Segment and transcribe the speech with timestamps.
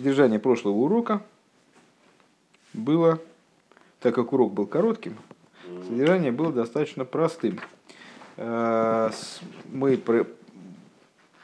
[0.00, 1.22] Содержание прошлого урока
[2.72, 3.20] было,
[4.00, 5.14] так как урок был коротким,
[5.86, 7.60] содержание было достаточно простым.
[8.38, 9.10] Э,
[9.70, 10.00] мы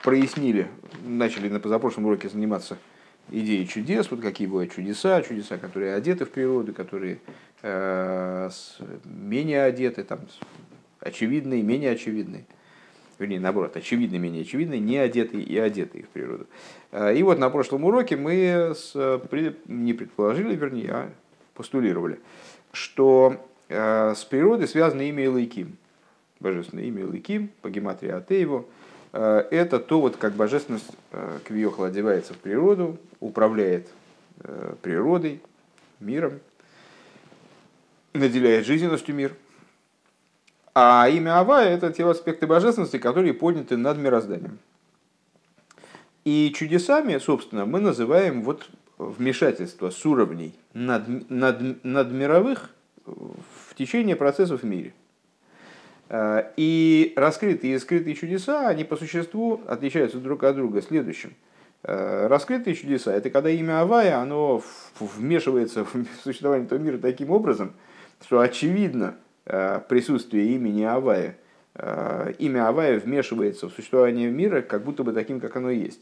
[0.02, 0.68] прояснили,
[1.04, 2.78] начали на позапрошлом уроке заниматься
[3.30, 7.20] идеей чудес, вот какие бывают чудеса, чудеса, которые одеты в природу, которые
[7.60, 8.48] э,
[9.04, 10.20] менее одеты, там,
[11.00, 12.46] очевидные, менее очевидные
[13.18, 16.46] вернее, наоборот, очевидно, менее очевидно, не одетые и одетые в природу.
[16.92, 18.94] А, и вот на прошлом уроке мы с,
[19.66, 21.10] не предположили, вернее, а
[21.54, 22.18] постулировали,
[22.72, 25.76] что а, с природой связано имя Илайким,
[26.40, 28.68] божественное имя Илайким, по гематрии Атееву,
[29.12, 30.90] а, это то, вот, как божественность
[31.44, 33.88] Квиохл одевается в природу, управляет
[34.82, 35.40] природой,
[35.98, 36.40] миром,
[38.12, 39.32] наделяет жизненностью мир–
[40.78, 44.58] а имя Авая– это те аспекты божественности, которые подняты над мирозданием.
[46.26, 52.74] И чудесами, собственно, мы называем вот вмешательство с уровней над, над, надмировых
[53.06, 54.92] в течение процессов в мире.
[56.10, 61.32] А, и раскрытые и скрытые чудеса, они по существу отличаются друг от друга следующим.
[61.84, 64.62] А, раскрытые чудеса– это когда имя Авая, оно
[65.00, 67.72] вмешивается в существование этого мира таким образом,
[68.20, 69.25] что очевидно, Э,
[69.88, 71.36] присутствие имени Авая,
[71.74, 76.00] э, имя Авая вмешивается в существование мира как будто бы таким, как оно есть,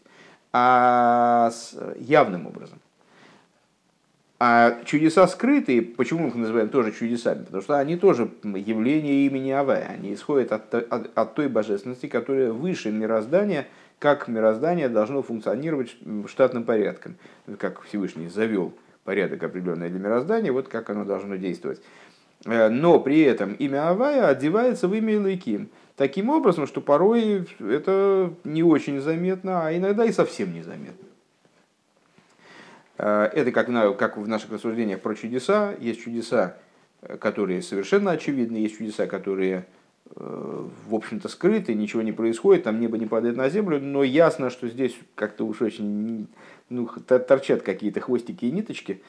[0.53, 2.79] а с явным образом.
[4.41, 7.45] А чудеса скрытые, почему мы их называем тоже чудесами?
[7.45, 12.53] Потому что они тоже явление имени Авая, они исходят от, от, от той божественности, которая
[12.53, 17.17] выше мироздания, как мироздание должно функционировать штатным порядком,
[17.59, 21.81] как Всевышний завел порядок определенный для мироздания, вот как оно должно действовать.
[22.45, 25.69] Э, но при этом имя Авая одевается в имя Илайким.
[25.97, 31.07] Таким образом, что порой это не очень заметно, а иногда и совсем незаметно.
[32.99, 35.75] Э, это как, как в наших рассуждениях про чудеса.
[35.79, 36.57] Есть чудеса,
[37.03, 39.67] э, которые совершенно очевидны, есть чудеса, которые
[40.17, 44.69] в общем-то скрыты, ничего не происходит, там небо не падает на землю, но ясно, что
[44.69, 46.29] здесь как-то уж очень
[46.69, 49.03] ну, торчат какие-то хвостики и ниточки,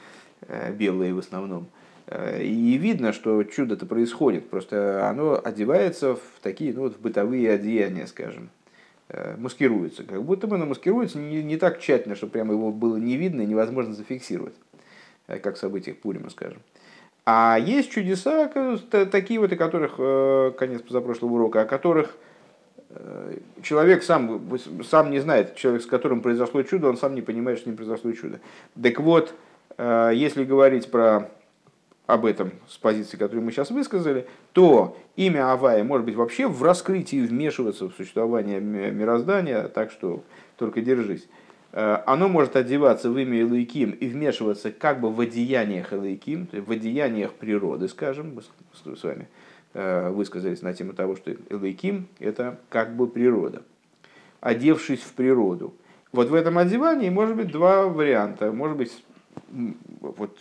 [0.71, 1.67] белые в основном.
[2.07, 7.51] Э, и видно, что чудо-то происходит, просто оно одевается в такие ну, вот в бытовые
[7.51, 8.49] одеяния, скажем,
[9.09, 10.03] э, маскируется.
[10.03, 13.41] Как будто бы оно маскируется не, не так тщательно, чтобы прямо его было не видно
[13.41, 14.55] и невозможно зафиксировать,
[15.27, 16.59] э, как в событиях Пурима, скажем.
[17.27, 18.47] А есть чудеса,
[18.89, 19.95] такие вот, о которых,
[20.57, 22.15] конец позапрошлого урока, о которых
[23.63, 24.47] человек сам,
[24.87, 28.11] сам не знает, человек, с которым произошло чудо, он сам не понимает, что не произошло
[28.11, 28.41] чудо.
[28.79, 29.33] Так вот,
[29.79, 31.31] если говорить про
[32.07, 36.61] об этом с позиции, которую мы сейчас высказали, то имя Авая может быть вообще в
[36.61, 40.23] раскрытии вмешиваться в существование мироздания, так что
[40.57, 41.27] только держись.
[41.71, 46.71] Э, оно может одеваться в имя Элайким и вмешиваться как бы в одеяниях Элайким, в
[46.71, 49.27] одеяниях природы, скажем, мы с вами
[49.73, 53.63] э, высказались на тему того, что Элайким– это как бы природа.
[54.41, 55.73] Одевшись в природу.
[56.11, 58.51] Вот в этом одевании может быть два варианта.
[58.51, 59.03] Может быть,
[59.99, 60.37] вот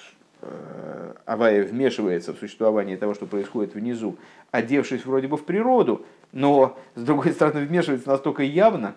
[1.26, 4.16] Авая вмешивается в существование того, что происходит внизу,
[4.50, 8.94] одевшись вроде бы в природу, но, с другой стороны, вмешивается настолько явно,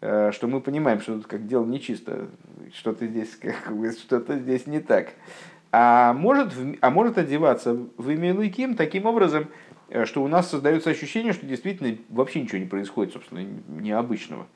[0.00, 2.28] э, что мы понимаем, что тут как дело нечисто,
[2.74, 5.10] что-то здесь, как бы, что-то здесь не так.
[5.72, 9.48] А может, а может одеваться в имя Лыким таким образом,
[9.88, 14.46] э, что у нас создается ощущение, что действительно вообще ничего не происходит, собственно, необычного.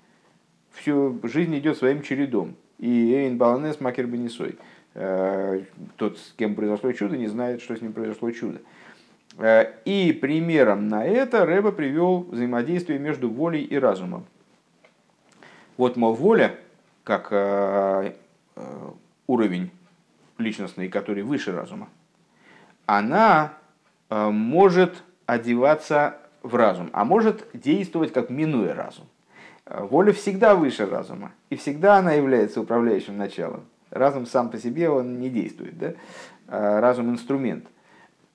[0.73, 2.57] Всю жизнь идет своим чередом.
[2.79, 4.57] И Эйн Баланес Макер Бенисой.
[4.95, 5.63] Э,
[5.97, 8.61] тот, с кем произошло чудо, не знает, что с ним произошло чудо.
[9.39, 14.25] Э, и примером на это Рэба привел взаимодействие между волей и разумом.
[15.77, 16.55] Вот, мол, воля,
[17.03, 18.13] как э,
[19.27, 19.71] уровень
[20.39, 21.89] личностный, который выше разума,
[22.87, 23.55] она
[24.11, 29.07] может одеваться в разум, а может действовать как минуя разум.
[29.65, 33.65] Воля всегда выше разума, и всегда она является управляющим началом.
[33.95, 35.95] Разум сам по себе он не действует, да?
[36.49, 37.67] А разум инструмент.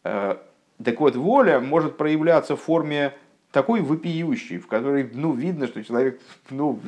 [0.03, 0.41] А,
[0.83, 3.13] так вот, воля может проявляться в форме
[3.51, 6.79] такой вопиющей, в которой ну, видно, что человек, ну,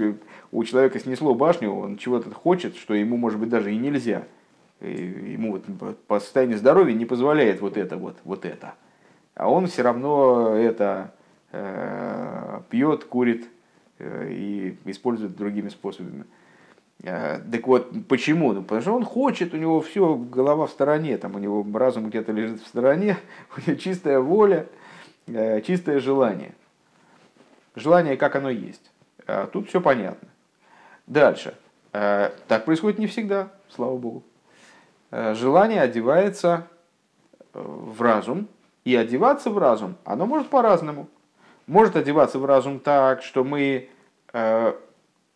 [0.51, 4.23] у человека снесло башню, он чего-то хочет, что ему, может быть, даже и нельзя.
[4.79, 8.75] И ему вот по состоянию здоровья не позволяет вот это, вот, вот это.
[9.35, 11.13] А он все равно это
[11.51, 13.47] э, пьет, курит
[13.99, 16.25] э, и использует другими способами.
[17.03, 18.53] Э, так вот, почему?
[18.53, 22.09] Ну, потому что он хочет, у него все, голова в стороне, там у него разум
[22.09, 23.17] где-то лежит в стороне,
[23.57, 24.67] у него чистая воля,
[25.27, 26.53] э, чистое желание.
[27.75, 28.91] Желание, как оно есть.
[29.25, 30.27] А тут все понятно.
[31.07, 31.55] Дальше.
[31.91, 34.23] Так происходит не всегда, слава богу.
[35.11, 36.67] Желание одевается
[37.53, 38.47] в разум,
[38.85, 41.09] и одеваться в разум, оно может по-разному.
[41.67, 43.89] Может одеваться в разум так, что мы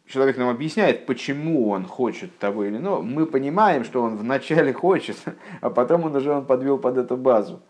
[0.08, 5.18] человек нам объясняет, почему он хочет того или иного, мы понимаем, что он вначале хочет,
[5.62, 7.62] а потом он уже он подвел под эту базу.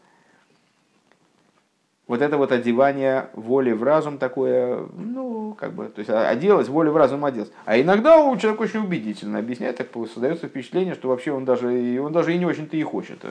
[2.08, 6.92] Вот это вот одевание воли в разум такое, ну, как бы, то есть оделась, воля
[6.92, 7.52] в разум оделась.
[7.66, 12.14] А иногда у человека очень убедительно объясняет, так создается впечатление, что вообще он даже, он
[12.14, 13.26] даже и не очень-то и хочет.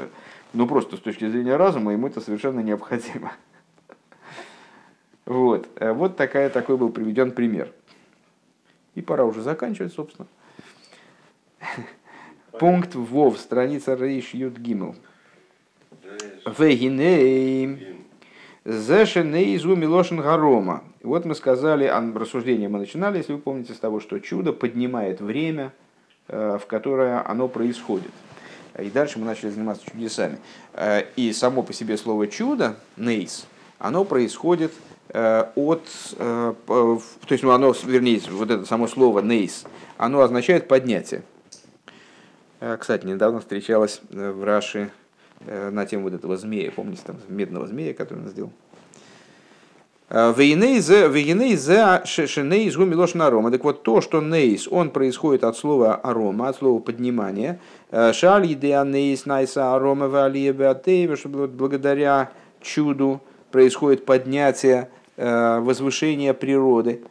[0.54, 3.32] Ну, просто с точки зрения разума ему это совершенно необходимо.
[5.26, 7.72] Вот, вот такая, такой был приведен пример.
[8.94, 10.28] И пора уже заканчивать, собственно.
[12.58, 14.94] Пункт ВОВ, страница Рейш Юд Гимл.
[16.58, 17.94] Вегиней.
[18.64, 20.84] Зешенейзу Милошин Гарома.
[21.02, 25.72] Вот мы сказали, рассуждение мы начинали, если вы помните, с того, что чудо поднимает время,
[26.28, 28.10] э, в которое оно происходит.
[28.78, 30.38] И дальше мы начали заниматься чудесами.
[30.72, 33.46] Э, и само по себе слово чудо, нейс,
[33.78, 34.72] оно происходит
[35.10, 35.82] от,
[36.18, 39.64] э, то есть, ну, оно, вернее, вот это само слово нейс,
[39.96, 41.22] оно означает поднятие.
[42.60, 44.90] Э, кстати, недавно встречалась в Раши
[45.46, 48.52] на тему вот этого змея, помните, там медного змея, который он сделал.
[50.10, 51.08] Вейнейзе
[52.04, 53.50] шенейз гумилош арома.
[53.50, 57.58] Так вот, то, что нейс, он происходит от слова арома, от слова поднимания.
[57.90, 62.30] Шаль едеа нейс найса арома валия беатеева, что благодаря
[62.60, 63.20] чуду
[63.54, 67.02] происходит поднятие, э, возвышение природы.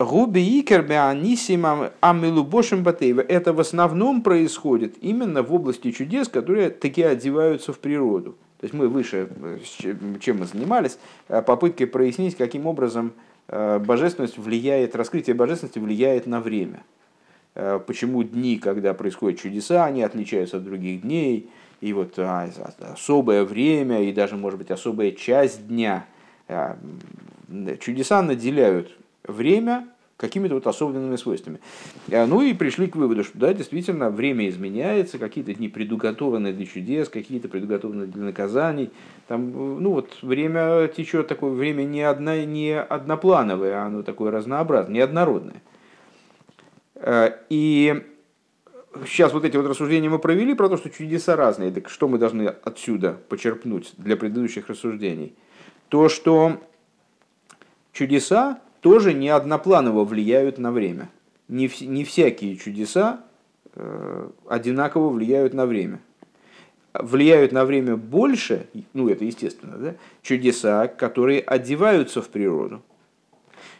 [0.00, 3.20] Губи икер анисимам амилубошим батеева.
[3.20, 8.32] Это в основном происходит именно в области чудес, которые такие одеваются в природу.
[8.58, 9.58] То есть мы выше, э,
[10.18, 10.98] чем мы занимались,
[11.28, 13.12] э, попыткой прояснить, каким образом
[13.46, 16.84] божественность влияет, раскрытие божественности влияет на время.
[17.86, 21.50] Почему дни, когда происходят чудеса, они отличаются от других дней,
[21.80, 22.48] и вот а,
[22.80, 26.04] особое время, и даже, может быть, особая часть дня.
[26.48, 26.76] А,
[27.80, 31.60] чудеса наделяют время какими-то вот особенными свойствами.
[32.12, 36.66] А, ну и пришли к выводу, что да, действительно, время изменяется, какие-то дни предуготованы для
[36.66, 38.90] чудес, какие-то предуготованы для наказаний.
[39.26, 45.62] Там, ну вот время течет такое время не, одно, не одноплановое, оно такое разнообразное, неоднородное.
[47.48, 48.02] И
[49.06, 51.70] сейчас вот эти вот рассуждения мы провели про то, что чудеса разные.
[51.70, 55.34] Так что мы должны отсюда почерпнуть для предыдущих рассуждений?
[55.88, 56.60] То, что
[57.92, 61.10] чудеса тоже не однопланово влияют на время.
[61.48, 63.20] Не, не всякие чудеса
[63.74, 66.00] э, одинаково влияют на время.
[66.92, 72.82] Влияют на время больше, ну это естественно, да, чудеса, которые одеваются в природу.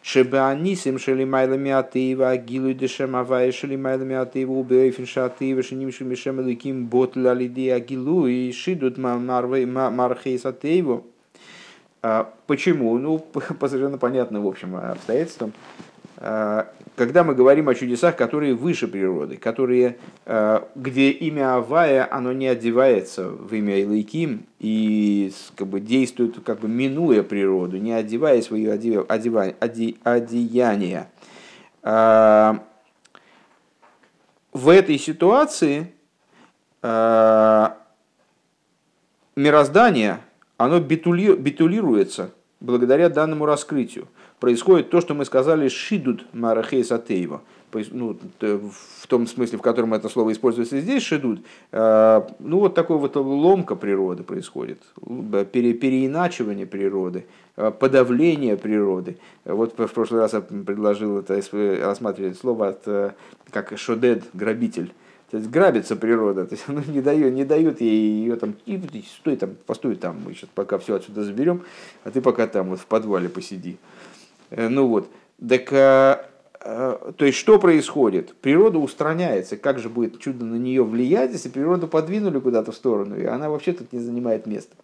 [0.02, 7.68] Шебеанисим шелимайлами атеева, агилу дешем авая шелимайлами атеева, убеофин шатеева, шинимши мишем эликим ботля лиди
[7.68, 11.06] агилу и шидут мархейс атееву.
[12.46, 12.98] Почему?
[12.98, 15.52] Ну, по совершенно понятным, в общем, обстоятельствам.
[16.22, 19.96] А, когда мы говорим о чудесах, которые выше природы, которые,
[20.26, 26.60] а, где имя Авая, оно не одевается в имя Илайким и как бы, действует, как
[26.60, 29.54] бы минуя природу, не одевая свои одея, одея,
[30.04, 31.08] одеяния.
[31.82, 32.62] А,
[34.52, 35.92] в этой ситуации
[39.36, 40.20] мироздание,
[40.56, 44.08] оно битулируется благодаря данному раскрытию
[44.40, 47.42] происходит то, что мы сказали «шидут марахей сатеева».
[47.92, 52.98] Ну, в том смысле, в котором это слово используется здесь, шидут, э, ну вот такой
[52.98, 54.82] вот ломка природы происходит,
[55.52, 59.18] пере, переиначивание природы, э, подавление природы.
[59.44, 61.40] Вот в прошлый раз я предложил это
[61.80, 63.12] рассматривать слово от, э,
[63.52, 64.92] как шодед, грабитель.
[65.30, 68.80] То есть грабится природа, то есть она не дает, не дают ей ее там, и,
[69.20, 71.62] стой там, постой там, мы сейчас пока все отсюда заберем,
[72.02, 73.78] а ты пока там вот в подвале посиди.
[74.50, 76.16] Э, ну вот, так, э,
[76.60, 78.34] э, то есть что происходит?
[78.34, 79.56] Природа устраняется.
[79.56, 83.48] Как же будет чудо на нее влиять, если природу подвинули куда-то в сторону, и она
[83.48, 84.74] вообще тут не занимает места?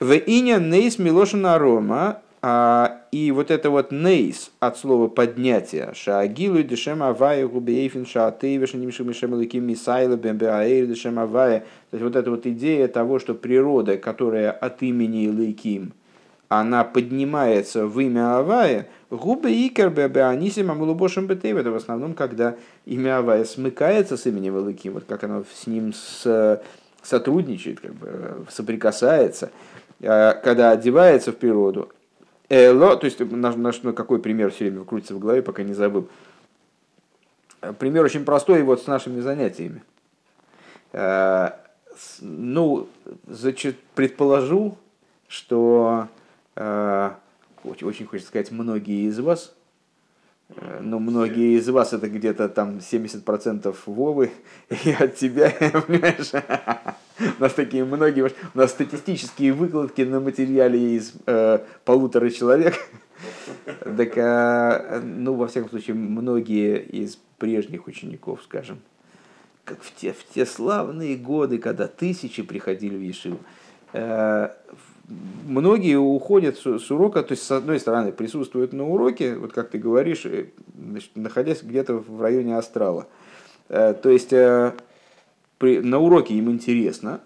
[0.00, 6.62] В иня нейс милошина рома, а, и вот это вот нейс от слова поднятие, шаагилу
[6.62, 11.60] дешем авая губейфин шаатейвеш нимшим мишем лыким мисайла бембеаэйр дешем авая.
[11.90, 15.92] То есть вот эта вот идея того, что природа, которая от имени лыким,
[16.48, 21.56] она поднимается в имя Авая, губы икер беанисим амулубошим бетейв.
[21.56, 25.92] Это в основном, когда имя Авая смыкается с именем Великим, вот как оно с ним
[25.92, 26.62] с,
[27.02, 29.50] сотрудничает, как бы соприкасается,
[30.02, 31.90] а, когда одевается в природу.
[32.48, 35.74] Эло, то есть, наш, наш, ну, какой пример все время крутится в голове, пока не
[35.74, 36.08] забыл.
[37.80, 39.82] пример очень простой вот с нашими занятиями.
[42.20, 42.88] Ну,
[43.96, 44.78] предположу,
[45.26, 46.08] что
[46.56, 49.54] очень хочется сказать, многие из вас.
[50.48, 54.30] Э, но многие из вас это где-то там 70% Вовы,
[54.84, 55.50] и от тебя,
[55.86, 56.32] понимаешь,
[57.38, 62.74] у нас такие многие, у нас статистические выкладки на материале из э, полутора человек,
[63.80, 68.78] так, а, ну, во всяком случае, многие из прежних учеников, скажем,
[69.64, 73.38] как в те, в те славные годы, когда тысячи приходили в Ешиву,
[73.92, 74.50] э,
[75.08, 79.78] многие уходят с урока, то есть, с одной стороны, присутствуют на уроке, вот как ты
[79.78, 80.46] говоришь, э,
[80.76, 83.06] значит, находясь где-то в районе астрала.
[83.68, 84.72] Э, то есть, э,
[85.58, 87.20] при, на уроке им интересно,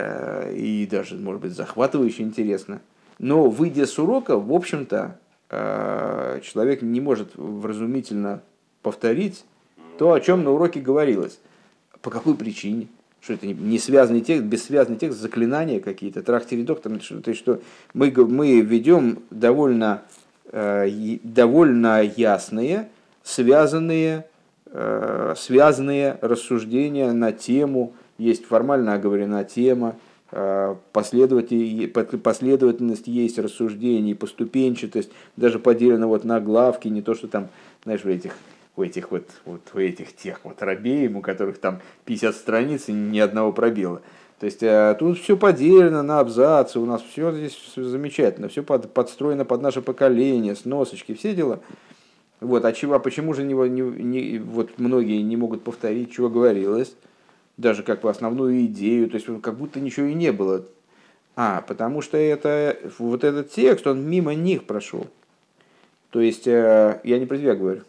[0.00, 2.80] и даже, может быть, захватывающе интересно,
[3.18, 8.42] но выйдя с урока, в общем-то, человек не может вразумительно
[8.82, 9.44] повторить
[9.98, 11.38] то, о чем на уроке говорилось.
[12.00, 12.88] По какой причине?
[13.22, 17.60] Что это не связанный текст, бессвязный текст, заклинания какие-то, трахтеридок, там, что, то есть, что
[17.94, 20.02] мы, мы ведем довольно,
[20.50, 20.88] э,
[21.22, 22.88] довольно ясные,
[23.22, 24.26] связанные,
[24.66, 29.94] э, связанные рассуждения на тему, есть формально оговорена тема,
[30.32, 37.50] э, последовательность есть рассуждений, поступенчатость, даже поделена вот на главки, не то, что там,
[37.84, 38.32] знаешь, в этих
[38.76, 42.92] у этих вот, вот у этих тех вот рабеем, у которых там 50 страниц и
[42.92, 44.02] ни одного пробела.
[44.40, 48.92] То есть а, тут все поделено на абзацы, у нас все здесь замечательно, все под,
[48.92, 51.60] подстроено под наше поколение, сносочки, все дела.
[52.40, 56.96] Вот, а чего, почему же не, не, не, вот многие не могут повторить, чего говорилось,
[57.56, 60.64] даже как бы основную идею, то есть как будто ничего и не было.
[61.36, 65.06] А, потому что это, вот этот текст, он мимо них прошел.
[66.10, 67.82] То есть, э, я не про тебя говорю.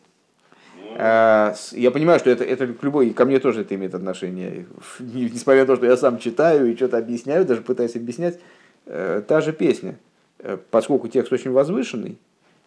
[0.97, 4.65] А, я понимаю, что это, это к любой, ко мне тоже это имеет отношение.
[4.99, 8.39] Несмотря на то, что я сам читаю и что-то объясняю, даже пытаюсь объяснять,
[8.85, 9.97] э, та же песня.
[10.39, 12.17] Э, поскольку текст очень возвышенный,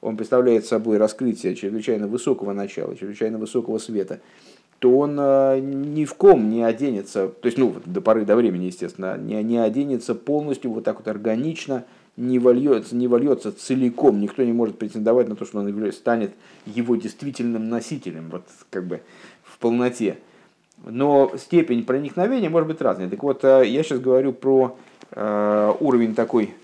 [0.00, 4.20] он представляет собой раскрытие чрезвычайно высокого начала, чрезвычайно высокого света,
[4.78, 8.66] то он э, ни в ком не оденется, то есть, ну, до поры до времени,
[8.66, 11.84] естественно, не, не оденется полностью вот так вот органично,
[12.16, 16.32] не вольется, не вольется целиком, никто не может претендовать на то, что он станет
[16.64, 19.02] его действительным носителем, вот как бы
[19.42, 20.18] в полноте.
[20.84, 23.08] Но степень проникновения может быть разной.
[23.08, 24.76] Так вот, э, я сейчас говорю про
[25.10, 26.54] э, уровень такой,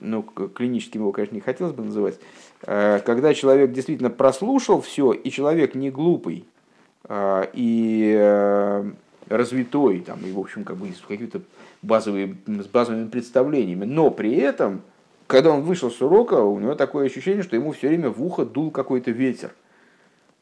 [0.00, 2.18] ну, клиническим его, конечно, не хотелось бы называть,
[2.62, 6.44] э, когда человек действительно прослушал все, и человек не глупый,
[7.08, 8.92] и
[9.28, 11.40] развитой, там, и, в общем, как бы с какими-то
[11.86, 13.84] базовыми, с базовыми представлениями.
[13.84, 14.82] Но при этом,
[15.26, 18.44] когда он вышел с урока, у него такое ощущение, что ему все время в ухо
[18.44, 19.52] дул какой-то ветер.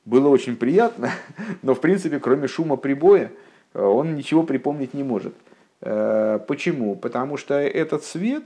[0.05, 1.11] Было очень приятно,
[1.63, 3.31] но, в принципе, кроме шума прибоя,
[3.73, 5.35] он ничего припомнить не может.
[5.81, 6.97] Э, почему?
[6.97, 8.45] Потому что этот свет,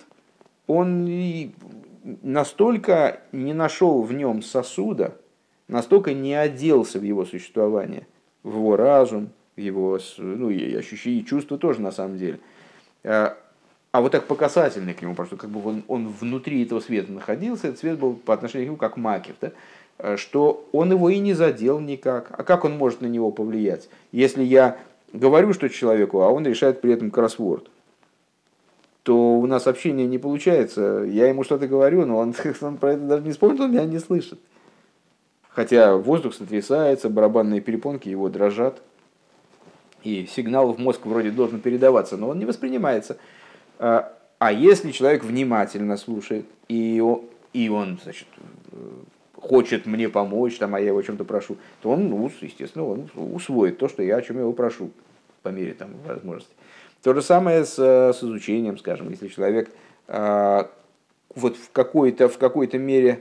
[0.67, 1.09] он
[2.23, 5.17] настолько не нашел в нем сосуда,
[5.67, 8.07] настолько не оделся в его существование,
[8.43, 12.39] в его разум, его ну, и ощущения, и чувства тоже на самом деле.
[13.09, 13.39] А,
[13.91, 16.81] а вот так по касательной к нему, потому что как бы он, он внутри этого
[16.81, 19.53] света находился, этот свет был по отношению к нему как макев, да?
[19.97, 22.31] А, что он его и не задел никак.
[22.31, 23.89] А как он может на него повлиять?
[24.13, 24.77] Если я
[25.15, 27.71] говорю что человеку, а он решает при этом кроссворд,
[29.05, 31.03] то у нас общение не получается.
[31.09, 34.01] Я ему что-то говорю, но он, он про это даже не вспомнит, он меня не
[34.01, 34.39] слышит.
[35.49, 38.83] Хотя воздух сотрясается, барабанные перепонки его дрожат
[40.03, 43.19] и сигнал в мозг вроде должен передаваться, но он не воспринимается.
[43.79, 48.29] А, а если человек внимательно слушает, и он, и он значит,
[49.41, 53.09] хочет мне помочь, там, а я его о чем-то прошу, то он, ну, естественно, он
[53.15, 54.91] усвоит то, что я о чем его прошу,
[55.43, 56.53] по мере там, возможности.
[57.03, 59.71] То же самое с, с изучением, скажем, если человек
[60.09, 60.71] а,
[61.35, 63.21] вот в какой-то в какой-то мере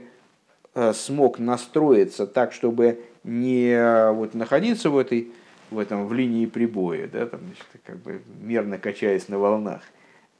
[0.74, 5.32] а, смог настроиться так, чтобы не вот, находиться в этой
[5.70, 9.82] в этом в линии прибоя, да, там, значит, как бы мерно качаясь на волнах.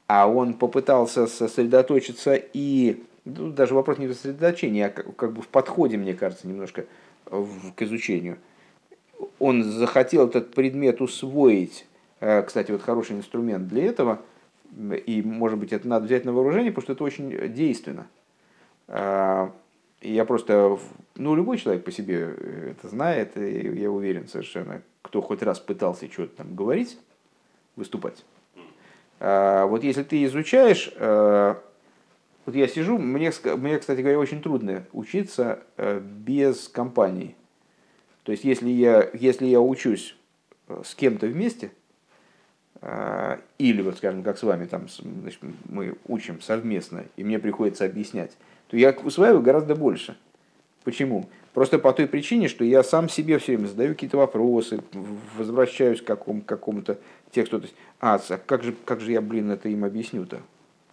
[0.07, 5.47] А он попытался сосредоточиться и ну, даже вопрос не в сосредоточении, а как, бы в
[5.47, 6.85] подходе, мне кажется, немножко
[7.25, 8.37] в, к изучению.
[9.37, 11.85] Он захотел этот предмет усвоить.
[12.21, 14.21] Э, кстати, вот хороший инструмент для этого,
[15.05, 18.07] и, может быть, это надо взять на вооружение, потому что это очень действенно.
[20.01, 20.79] Я просто,
[21.15, 22.35] ну, любой человек по себе
[22.71, 26.97] это знает, и я уверен совершенно, кто хоть раз пытался что-то там говорить,
[27.75, 28.23] выступать.
[29.19, 31.61] А, вот если ты изучаешь, а,
[32.45, 37.35] вот я сижу, мне, мне, кстати говоря, очень трудно учиться а, без компании.
[38.23, 40.15] То есть, если я, если я учусь
[40.67, 41.71] э, с кем-то вместе,
[42.81, 47.85] э, или вот, скажем, как с вами, там, значит, мы учим совместно, и мне приходится
[47.85, 48.37] объяснять,
[48.69, 50.15] то я усваиваю гораздо больше.
[50.83, 51.27] Почему?
[51.53, 54.81] Просто по той причине, что я сам себе все время задаю какие-то вопросы,
[55.37, 56.99] возвращаюсь к какому- какому-то
[57.31, 57.59] тексту.
[57.59, 60.37] То есть, а, как же, как же я, блин, это им объясню-то?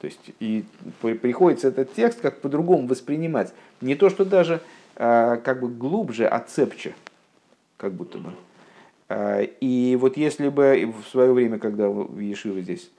[0.00, 0.64] То есть, и
[1.00, 3.52] приходится этот текст как по-другому воспринимать.
[3.80, 4.60] Не то, что даже
[4.96, 6.94] а, как бы глубже, а цепче,
[7.76, 8.32] как будто бы.
[9.08, 12.90] А, и вот если бы в свое время, когда Ешива здесь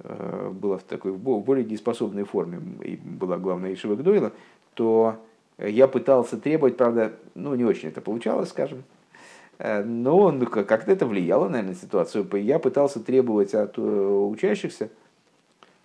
[0.00, 4.32] а, была в такой в более дееспособной форме и была главная Ешива Гдойла,
[4.74, 5.16] то
[5.58, 8.82] я пытался требовать, правда, ну не очень это получалось, скажем,
[9.58, 12.28] но ну, как-то это влияло, наверное, на ситуацию.
[12.34, 14.90] Я пытался требовать от э, учащихся,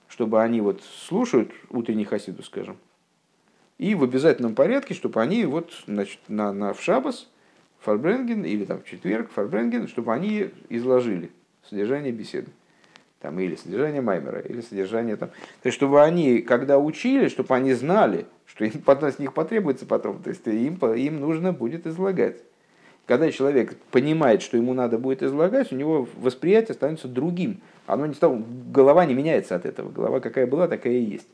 [0.07, 2.77] чтобы они вот слушают утренний хасиду, скажем,
[3.77, 7.29] и в обязательном порядке, чтобы они вот значит, на, на, в шабас,
[7.79, 11.31] фарбренген, или там в четверг, фарбренген, чтобы они изложили
[11.69, 12.51] содержание беседы.
[13.21, 15.29] Там, или содержание Маймера, или содержание там.
[15.29, 20.23] То есть, чтобы они, когда учили, чтобы они знали, что им с них потребуется потом,
[20.23, 22.38] то есть им, им нужно будет излагать.
[23.05, 27.59] Когда человек понимает, что ему надо будет излагать, у него восприятие становится другим.
[27.88, 29.89] Оно не стало, голова не меняется от этого.
[29.89, 31.27] Голова какая была, такая и есть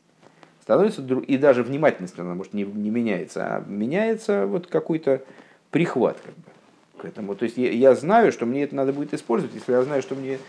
[0.66, 5.22] становится, и даже внимательность она, может, не, не меняется, а меняется вот какой-то
[5.70, 7.36] прихват как бы, к этому.
[7.36, 10.16] То есть я, я знаю, что мне это надо будет использовать, если я знаю, что
[10.16, 10.40] мне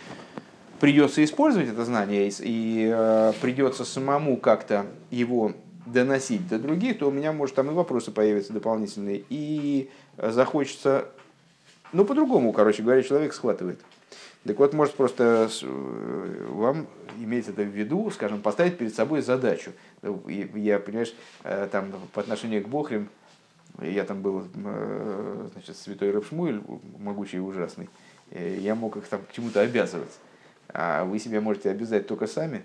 [0.80, 5.54] придется использовать это знание и, э, придется самому как-то его
[5.86, 11.08] доносить до других, то у меня, может, там и вопросы появятся дополнительные, и захочется,
[11.94, 13.80] ну, по-другому, короче говоря, человек схватывает.
[14.48, 16.88] Так вот, может просто э, вам
[17.20, 19.72] иметь это в виду, скажем, поставить перед собой задачу.
[20.02, 23.10] Я, понимаешь, э, там по отношению к Бохрим,
[23.82, 26.62] я там был, э, значит, святой Рабшмуэль,
[26.98, 27.90] могучий и ужасный,
[28.32, 30.12] я мог их там к чему-то обязывать.
[30.70, 32.64] А вы себя можете обязать только сами,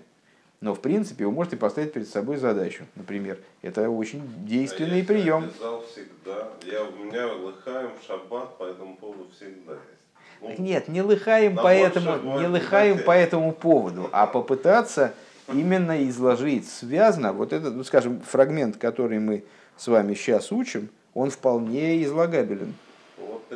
[0.61, 3.37] но в принципе вы можете поставить перед собой задачу, например.
[3.61, 5.51] Это очень действенный а прием.
[5.59, 6.47] Я всегда.
[6.65, 10.03] Я, у меня лыхаем в шаббат по этому поводу всегда есть.
[10.41, 15.13] Так нет, не лыхаем, по этому, не лыхаем по этому поводу, а попытаться
[15.47, 19.43] именно изложить связано, вот этот, ну, скажем, фрагмент, который мы
[19.77, 22.73] с вами сейчас учим, он вполне излагабелен.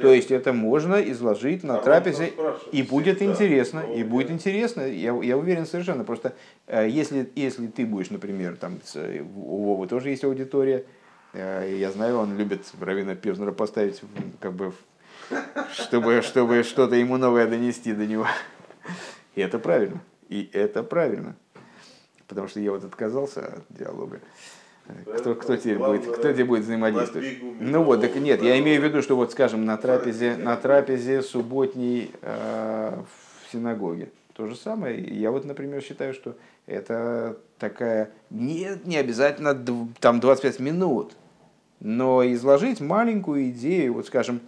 [0.02, 2.34] То есть это можно изложить на а трапезе,
[2.72, 3.34] и будет всегда.
[3.34, 6.04] интересно, и будет интересно, я, я уверен совершенно.
[6.04, 6.34] Просто
[6.68, 8.80] э, если, если ты будешь, например, там,
[9.36, 10.86] у Вовы тоже есть аудитория,
[11.34, 14.02] э, я знаю, он любит Равина Пирзнера поставить
[14.40, 14.74] как бы
[15.74, 18.28] чтобы, чтобы что-то ему новое донести до него.
[19.36, 20.02] И это правильно.
[20.30, 21.36] И это правильно.
[22.28, 24.20] Потому что я вот отказался от диалога.
[25.18, 27.38] Кто, кто, тебе будет, кто тебе будет взаимодействовать?
[27.60, 31.22] Ну вот, так нет, я имею в виду, что вот, скажем, на трапезе, на трапезе
[31.22, 34.10] субботней э, в синагоге.
[34.34, 34.98] То же самое.
[35.02, 39.54] Я вот, например, считаю, что это такая, не, не обязательно
[40.00, 41.14] там 25 минут,
[41.80, 44.40] но изложить маленькую идею, вот, скажем,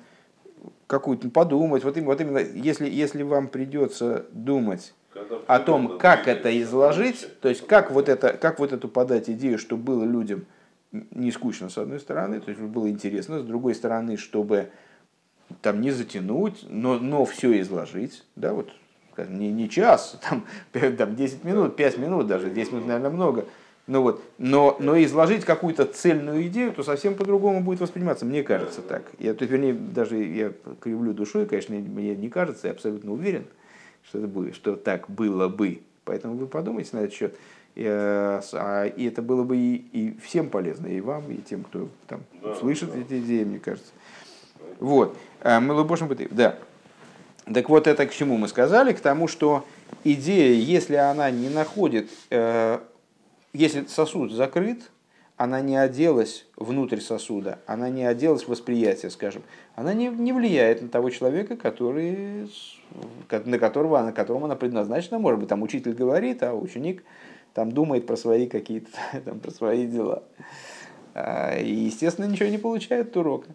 [0.87, 1.83] какую-то подумать.
[1.83, 4.93] Вот, вот именно, если, если вам придется думать
[5.47, 9.57] о том, как это изложить, то есть как вот, это, как вот эту подать идею,
[9.57, 10.45] чтобы было людям
[10.91, 14.69] не скучно с одной стороны, то есть было интересно, с другой стороны, чтобы
[15.61, 18.69] там не затянуть, но, но все изложить, да, вот
[19.27, 20.45] не, не час, там,
[20.97, 23.45] там 10 минут, 5 минут даже, 10 минут, наверное, много,
[23.87, 28.81] ну вот, но, но изложить какую-то цельную идею, то совсем по-другому будет восприниматься, мне кажется
[28.81, 29.03] так.
[29.17, 33.45] Я, то есть, вернее, даже я кривлю душой, конечно, мне не кажется, я абсолютно уверен,
[34.09, 35.81] что это будет, что так было бы.
[36.03, 37.35] Поэтому вы подумайте на этот счет.
[37.75, 41.87] И, а, и это было бы и, и всем полезно, и вам, и тем, кто
[42.07, 42.99] там да, слышит да.
[42.99, 43.91] эти идеи, мне кажется.
[44.79, 45.15] Вот.
[45.41, 46.57] А, мы лобошим Да.
[47.45, 48.93] Так вот, это к чему мы сказали?
[48.93, 49.65] К тому, что
[50.03, 52.79] идея, если она не находит э,
[53.53, 54.91] если сосуд закрыт,
[55.39, 59.41] она не оделась внутрь сосуда, она не оделась в восприятие, скажем,
[59.73, 62.49] она не, не влияет на того человека, который,
[63.31, 65.17] на, которого, на котором она предназначена.
[65.17, 67.05] Может быть, там учитель говорит, а ученик
[67.53, 68.89] там думает про свои какие-то,
[69.25, 70.23] там, про свои дела.
[71.13, 73.47] А, и, естественно, ничего не получает от урока.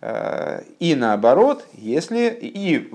[0.00, 2.90] А, и наоборот, если и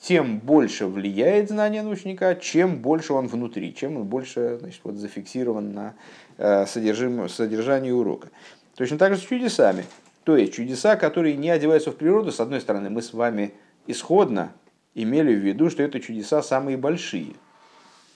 [0.00, 4.96] тем больше влияет знание на ученика, чем больше он внутри, чем он больше значит, вот,
[4.96, 5.94] зафиксирован на
[6.38, 8.28] э, содержании урока.
[8.76, 9.84] Точно так же с чудесами.
[10.24, 13.52] То есть чудеса, которые не одеваются в природу, с одной стороны, мы с вами
[13.86, 14.52] исходно
[14.94, 17.34] имели в виду, что это чудеса самые большие.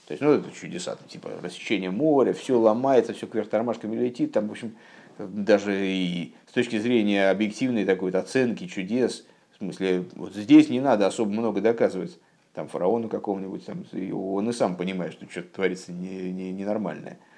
[0.07, 4.47] То есть, ну, это чудеса, типа рассечение моря, все ломается, все кверх тормашками летит, там,
[4.47, 4.75] в общем,
[5.19, 11.05] даже и с точки зрения объективной такой оценки чудес, В смысле, вот здесь не надо
[11.05, 12.17] особо много доказывать
[12.55, 17.11] там фараону какому-нибудь, там, он и сам понимает, что что-то творится ненормальное.
[17.11, 17.29] Не, не.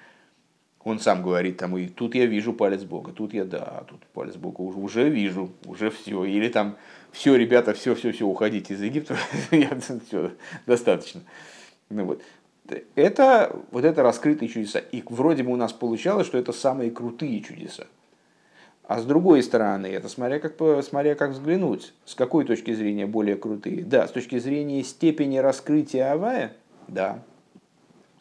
[0.84, 4.34] Он сам говорит, там, и тут я вижу палец Бога, тут я, да, тут палец
[4.34, 6.24] Бога уже, уже вижу, уже все.
[6.24, 6.76] Или там,
[7.12, 9.16] все, ребята, все, все, все, уходите из Египта,
[10.06, 10.32] все,
[10.66, 11.22] достаточно.
[11.88, 12.22] Ну, вот.
[12.94, 14.78] Это, вот это раскрытые чудеса.
[14.78, 17.86] И вроде бы у нас получалось, что это самые крутые чудеса.
[18.84, 23.36] А с другой стороны, это смотря как, смотря как взглянуть, с какой точки зрения более
[23.36, 23.84] крутые.
[23.84, 26.52] Да, с точки зрения степени раскрытия Авая,
[26.88, 27.22] да,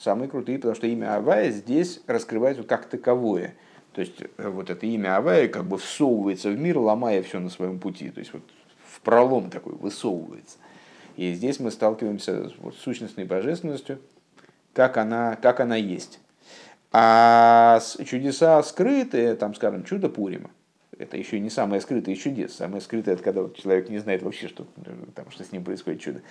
[0.01, 3.55] самые крутые, потому что имя Авая здесь раскрывается как таковое.
[3.93, 7.49] То есть э, вот это имя Авая как бы всовывается в мир, ломая все на
[7.49, 8.09] своем пути.
[8.09, 8.43] То есть вот
[8.85, 10.57] в пролом такой высовывается.
[11.17, 13.99] И здесь мы сталкиваемся с вот, сущностной божественностью,
[14.73, 16.19] как она, как она есть.
[16.93, 20.49] А чудеса скрытые, там, скажем, чудо Пурима,
[20.97, 22.55] это еще не самое скрытое чудес.
[22.55, 24.65] Самое скрытое, это когда человек не знает вообще, что,
[25.15, 26.21] там, что с ним происходит чудо.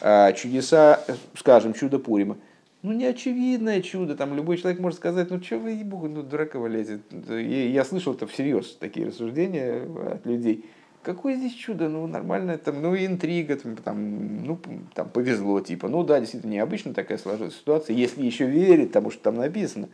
[0.00, 2.38] А чудеса, скажем, чудо Пурима–
[2.82, 6.64] ну, не очевидное чудо, там любой человек может сказать, ну, что вы, ебу, ну, дурака
[6.66, 7.02] лезет.
[7.28, 10.64] Я, я слышал это всерьез, такие рассуждения от людей.
[11.02, 14.58] Какое здесь чудо, ну, нормально, там, ну, интрига, там, ну,
[14.94, 19.22] там, повезло, типа, ну, да, действительно, необычно такая сложилась ситуация, если еще верить тому, что
[19.24, 19.88] там написано.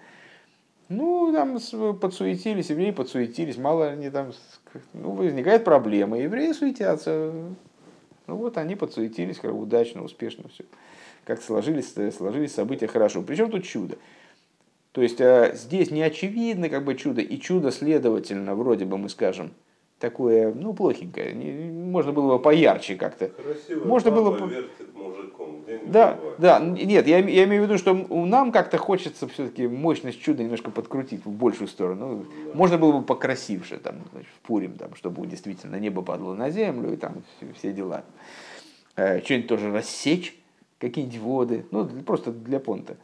[0.90, 1.58] Ну, там
[1.96, 4.32] подсуетились, евреи подсуетились, мало они там,
[4.92, 7.32] ну, возникает проблема, евреи суетятся.
[8.26, 10.64] Ну, вот они подсуетились, как удачно, успешно все
[11.24, 13.22] как сложились, э, сложились события хорошо.
[13.22, 13.96] Причем тут чудо?
[14.92, 19.08] То есть э, здесь не очевидно как бы чудо, и чудо, следовательно, вроде бы мы
[19.08, 19.52] скажем,
[19.98, 21.34] такое, ну, плохенькое.
[21.34, 23.28] Можно было бы поярче как-то.
[23.28, 24.68] Красиво, можно было бы...
[24.94, 25.64] мужиком.
[25.86, 30.42] Да, да, нет, я, я имею в виду, что нам как-то хочется все-таки мощность чуда
[30.42, 32.26] немножко подкрутить в большую сторону.
[32.26, 32.54] Да.
[32.54, 36.96] Можно было бы покрасивше, там, значит, Пурим, там, чтобы действительно небо падало на землю и
[36.96, 38.04] там все, все дела.
[38.96, 40.36] Э, что-нибудь тоже рассечь
[40.88, 42.96] какие-нибудь воды, ну, просто для понта.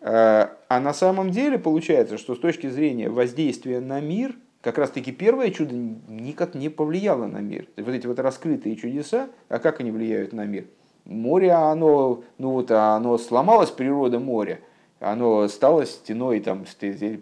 [0.00, 5.12] А, а на самом деле получается, что с точки зрения воздействия на мир, как раз-таки
[5.12, 7.66] первое чудо никак не повлияло на мир.
[7.76, 10.66] Вот эти вот раскрытые чудеса, а как они влияют на мир?
[11.04, 14.60] Море, оно, ну вот, оно сломалось, природа моря,
[14.98, 16.66] оно стало стеной, там,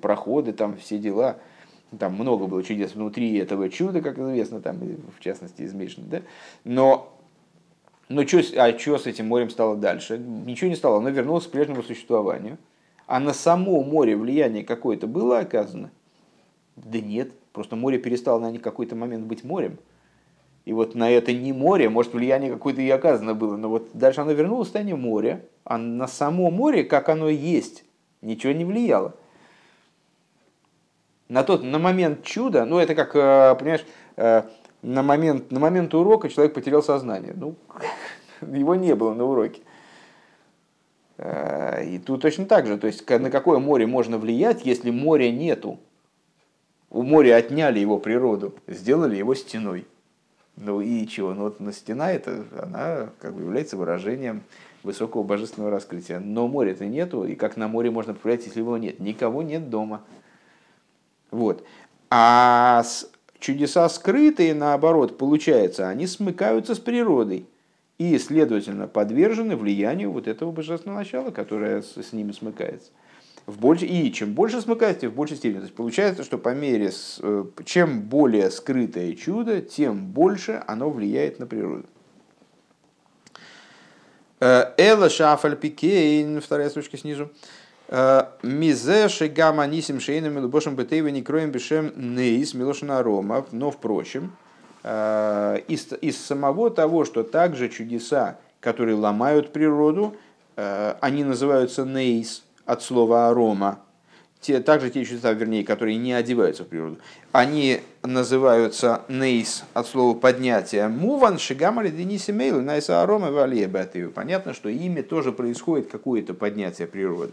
[0.00, 1.38] проходы, там, все дела.
[1.98, 4.78] Там много было чудес внутри этого чуда, как известно, там,
[5.16, 6.22] в частности, из Мишны, да?
[6.64, 7.17] Но
[8.08, 10.18] но что, а что с этим морем стало дальше?
[10.18, 12.58] Ничего не стало, оно вернулось к прежнему существованию.
[13.06, 15.90] А на само море влияние какое-то было оказано?
[16.76, 19.78] Да нет, просто море перестало на какой-то момент быть морем.
[20.64, 24.20] И вот на это не море, может, влияние какое-то и оказано было, но вот дальше
[24.20, 27.84] оно вернулось в состояние моря, а на само море, как оно есть,
[28.20, 29.14] ничего не влияло.
[31.28, 34.42] На тот, на момент чуда, ну это как, э, понимаешь, э,
[34.82, 37.32] на момент, на момент урока человек потерял сознание.
[37.34, 37.54] Ну,
[38.52, 39.62] его не было на уроке.
[41.18, 42.78] Э, и тут точно так же.
[42.78, 45.78] То есть, на какое море можно влиять, если моря нету?
[46.90, 49.86] У моря отняли его природу, сделали его стеной.
[50.56, 51.34] Ну и чего?
[51.34, 54.42] Ну вот на стена это, она как бы является выражением
[54.82, 56.18] высокого божественного раскрытия.
[56.18, 58.98] Но моря-то нету, и как на море можно повлиять, если его нет?
[59.00, 60.02] Никого нет дома.
[61.30, 61.64] Вот.
[62.10, 62.82] А
[63.38, 67.46] чудеса скрытые, наоборот, получается, они смыкаются с природой
[67.98, 72.90] и, следовательно, подвержены влиянию вот этого божественного начала, которое с, с ними смыкается.
[73.46, 75.58] В больше, и чем больше смыкается, тем в большей степени.
[75.58, 81.40] То есть получается, что по мере, э, чем более скрытое чудо, тем больше оно влияет
[81.40, 81.86] на природу.
[84.40, 87.30] Э, Эла Шафаль Пикейн, вторая строчка снизу.
[88.42, 93.46] Мизе шигама нисим шейном милубошем бетейва не кроем бешем нейс милошина рома.
[93.50, 94.47] Но, впрочем, э,
[95.68, 100.16] из, из самого того, что также чудеса, которые ломают природу,
[100.56, 103.80] э, они называются нейс от слова арома,
[104.40, 106.98] те, также те чудеса, вернее, которые не одеваются в природу,
[107.32, 110.88] они называются нейс от слова поднятие.
[110.88, 113.68] Муван шигамали дениси мейлу найса арома валия
[114.14, 117.32] Понятно, что ими тоже происходит какое-то поднятие природы.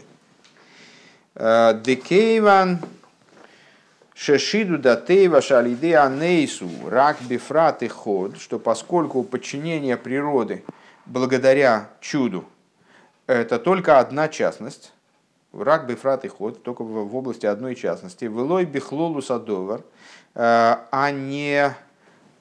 [1.34, 2.80] Декейван
[4.16, 10.64] Шешиду датейва шалиде анейсу рак бифрат и ход, что поскольку подчинение природы
[11.04, 12.46] благодаря чуду
[13.26, 14.94] это только одна частность,
[15.52, 19.82] рак бифрат и ход, только в области одной частности, вылой бихлолу садовар,
[20.34, 21.76] а не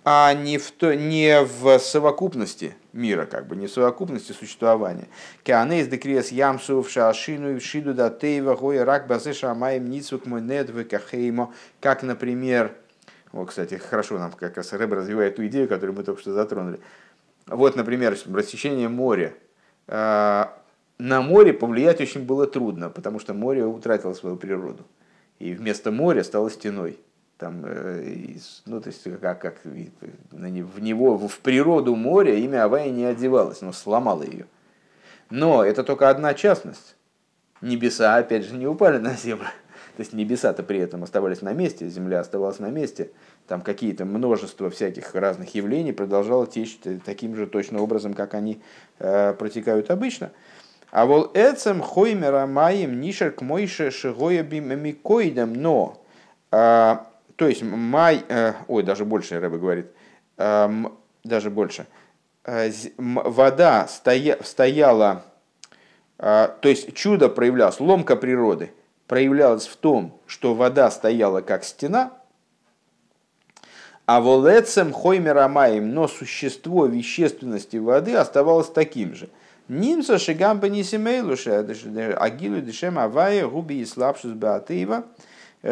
[0.05, 5.07] а не в, то, не в совокупности мира, как бы не совокупности существования.
[5.43, 10.83] Кеанейс декрес ямсу в шашину и шиду датейва гоя рак базы шамаем ницук монет в
[10.85, 12.71] кахеймо, как, например,
[13.31, 16.79] Вот, кстати, хорошо нам как раз Рэб развивает ту идею, которую мы только что затронули.
[17.47, 19.33] Вот, например, рассечение моря.
[19.87, 20.57] А,
[20.97, 24.85] на море повлиять очень было трудно, потому что море утратило свою природу.
[25.39, 26.97] И вместо моря стало стеной.
[27.37, 33.03] Там, э, ну, то есть, как, как в него, в природу моря имя Авая не
[33.03, 34.45] одевалось, но сломало ее.
[35.29, 36.95] Но это только одна частность.
[37.61, 39.47] Небеса, опять же, не упали на землю.
[39.95, 43.11] То есть небеса-то при этом оставались на месте, земля оставалась на месте.
[43.47, 48.61] Там какие-то множество всяких разных явлений продолжало течь таким же точно образом, как они
[48.99, 50.31] э, протекают обычно.
[50.91, 56.01] А вол эцем хоймера маем нишер к мойше шигоя микоидом, но,
[56.51, 56.95] э,
[57.35, 59.87] то есть май, э, ой, даже больше Рэбе говорит,
[60.37, 60.69] э,
[61.23, 61.87] даже больше,
[62.43, 65.23] э, вода стоя, стояла,
[66.17, 68.71] то есть чудо проявлялось, ломка природы–
[69.07, 72.11] проявлялась в том, что вода стояла как стена,
[74.05, 79.29] а волецем хоймерамаем, но существо вещественности воды оставалось таким же.
[79.67, 81.59] Нимса шигамба нисимейлуша,
[82.19, 85.05] агилу дешем авая губи и слабшус беатеева,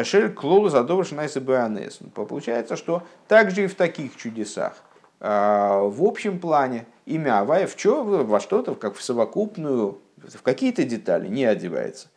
[0.02, 1.98] шель клол задовыш найса беанес.
[2.14, 4.74] Получается, что также и в таких чудесах,
[5.20, 10.84] а, в общем плане, имя Авая в чё, во что-то, как в совокупную, в какие-то
[10.84, 12.08] детали не одевается.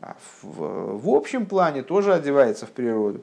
[0.00, 3.22] А в, в общем плане тоже одевается в природу.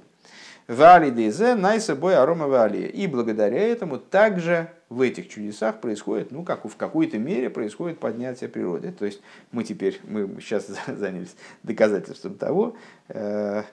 [0.68, 2.86] Вали дейзе найса бой арома вали.
[2.88, 8.50] И благодаря этому также в этих чудесах происходит, ну, как в какой-то мере происходит поднятие
[8.50, 8.92] природы.
[8.92, 12.76] То есть мы теперь, мы сейчас занялись доказательством того,
[13.08, 13.64] э,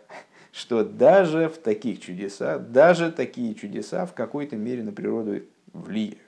[0.52, 6.23] что даже в таких чудесах, даже такие чудеса в какой-то мере на природу влияют.